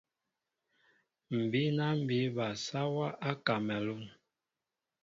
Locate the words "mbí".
2.01-2.19